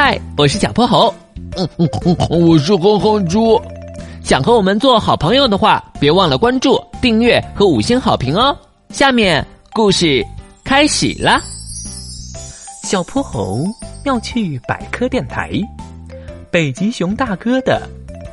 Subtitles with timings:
[0.00, 1.12] 嗨，我是小泼猴。
[1.56, 3.60] 嗯嗯嗯，我是哼哼猪。
[4.22, 8.56] 想和我们做好朋友的话，别忘了关注、订阅和五星好评哦。
[8.90, 10.24] 下面故事
[10.62, 11.40] 开始啦。
[12.84, 13.64] 小泼猴
[14.04, 15.50] 要去百科电台。
[16.48, 17.82] 北极熊大哥的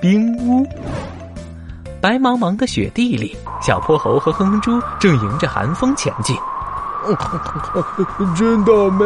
[0.00, 0.66] 冰屋。
[2.00, 6.36] 白茫茫的雪地里，小泼猴和哼哼猪正迎着寒风前进。
[8.36, 9.04] 真倒霉！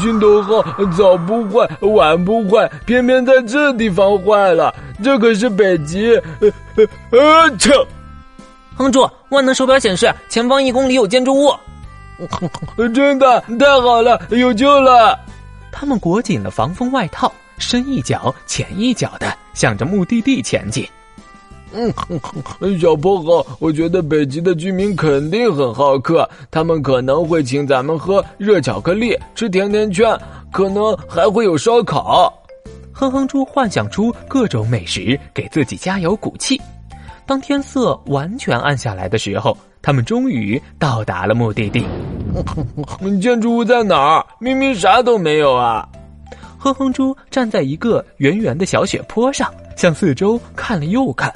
[0.00, 0.62] 劲头号，
[0.96, 4.74] 早不坏，晚不坏，偏偏在这地方坏了。
[5.02, 6.16] 这可是北极！
[6.16, 6.22] 啊！
[7.58, 7.70] 操！
[8.76, 11.52] 哼住，万能手表显示前方一公里有建筑物。
[12.94, 15.18] 真的太好了，有救了！
[15.70, 20.86] 他们裹紧了防风外套，深一脚浅一脚的向着目的地前进。
[21.74, 21.92] 嗯，
[22.78, 30.18] 小泼猴，我觉得北极的居民肯定很好客，他们可能会请咱们喝热巧克力、吃甜甜圈，
[30.52, 32.32] 可能还会有烧烤。
[32.92, 36.60] 哼哼猪幻想出各种美食，给自己加油鼓气。
[37.24, 41.86] 当天色完全暗下来的时候，他们终于到达了目的地。
[43.20, 44.26] 建筑物在哪儿？
[44.38, 45.88] 明明啥都没有啊！
[46.58, 51.32] 哼哼猪站在一个圆圆的小雪坡上，向四周看了又看。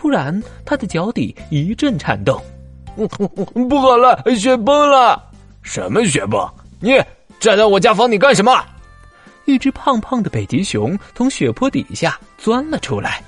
[0.00, 2.42] 突然，他的脚底一阵颤动，
[2.96, 5.22] 不好了，雪崩了！
[5.60, 6.50] 什么雪崩？
[6.80, 6.92] 你
[7.38, 8.64] 站在我家房顶干什么？
[9.44, 13.22] 一只胖胖的北极熊从雪坡底下钻了出来。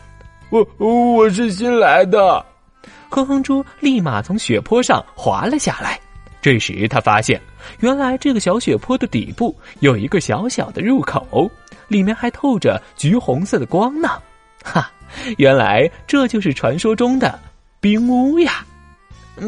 [0.48, 2.42] 我我是新来的。
[3.10, 6.00] 哼哼猪立马从雪坡上滑了下来。
[6.40, 7.38] 这时他发现，
[7.80, 11.50] 原来这个小雪坡的底部有一个小小的入口，
[11.88, 14.08] 里面还透着橘红色的光呢。
[14.64, 14.90] 哈。
[15.36, 17.38] 原来这就是传说中的
[17.80, 18.64] 冰屋呀！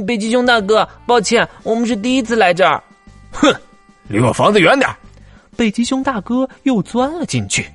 [0.07, 2.83] 北极熊大哥，抱歉，我们是第一次来这儿。
[3.33, 3.55] 哼，
[4.09, 4.91] 离我房子远点！
[5.57, 7.67] 北极熊大哥又钻了进去。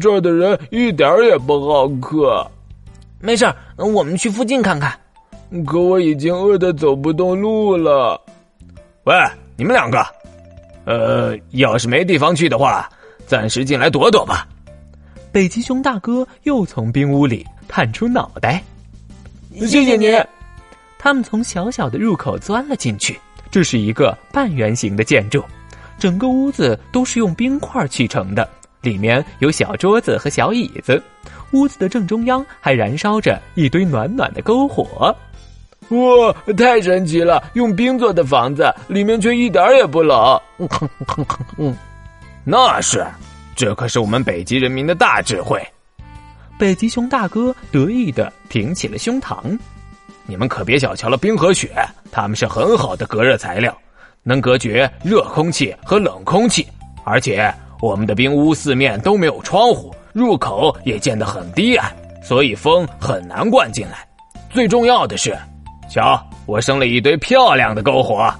[0.00, 2.44] 这儿的人一点也不好客。
[3.20, 4.98] 没事儿，我们去附近看看。
[5.66, 8.20] 可我已经饿得走不动路了。
[9.04, 9.14] 喂，
[9.56, 10.04] 你们两个，
[10.86, 12.88] 呃，要是没地方去的话，
[13.26, 14.48] 暂时进来躲躲吧。
[15.32, 18.62] 北极熊大哥又从冰屋里探出脑袋，
[19.60, 20.14] 谢谢你。
[20.98, 23.18] 他们从小小的入口钻了进去，
[23.50, 25.42] 这是一个半圆形的建筑，
[25.98, 28.46] 整个屋子都是用冰块砌成的，
[28.82, 31.02] 里面有小桌子和小椅子。
[31.52, 35.14] 屋子的正中央还燃烧着一堆暖暖的篝火，
[35.88, 37.42] 哇，太神奇了！
[37.54, 40.38] 用冰做的房子，里面却一点也不冷。
[42.44, 43.06] 那是。
[43.54, 45.62] 这可是我们北极人民的大智慧。
[46.58, 49.58] 北极熊大哥得意的挺起了胸膛。
[50.26, 51.70] 你们可别小瞧了冰和雪，
[52.10, 53.76] 它们是很好的隔热材料，
[54.22, 56.66] 能隔绝热空气和冷空气。
[57.04, 61.92] 而且我们的冰屋四面都没有窗户，入口也建得很低矮，
[62.22, 64.06] 所以风很难灌进来。
[64.48, 65.36] 最重要的是，
[65.90, 68.32] 瞧，我生了一堆漂亮的篝火。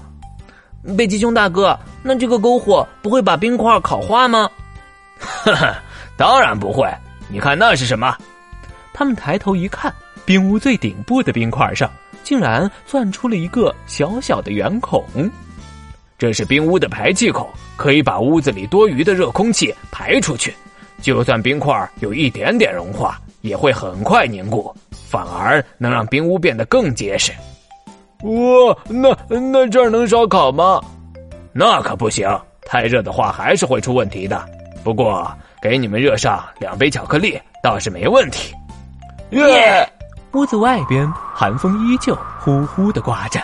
[0.97, 4.49] 北极熊大哥，那这个篝火不会把冰块烤化吗？
[5.43, 5.75] 呵呵，
[6.17, 6.87] 当然不会。
[7.29, 8.15] 你看那是什么？
[8.93, 9.93] 他们抬头一看，
[10.25, 11.89] 冰屋最顶部的冰块上
[12.23, 15.03] 竟然钻出了一个小小的圆孔。
[16.17, 20.53] 这是冰屋的排气口，可以把屋子里多余的热空气排出去。
[21.01, 27.33] 就算冰块有一点点融化，也会很快凝固，反而能让冰屋变得更结实。
[28.21, 30.79] 哇，那那这儿能烧烤吗？
[31.51, 32.29] 那可不行，
[32.65, 34.47] 太热的话还是会出问题的。
[34.83, 38.53] 不过，给你们热上两杯巧克力倒是没问题。
[39.31, 39.89] 耶！
[40.33, 43.39] 屋子外边寒风依旧呼呼的刮着，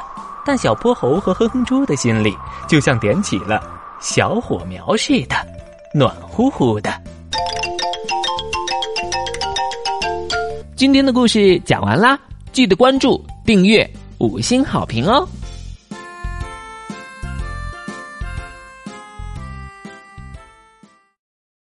[0.45, 2.35] 但小泼猴和哼哼猪的心里
[2.67, 3.63] 就像点起了
[3.99, 5.35] 小火苗似的，
[5.93, 6.91] 暖乎乎的。
[10.75, 12.19] 今天的故事讲完啦，
[12.51, 15.27] 记得关注、订阅、五星好评哦！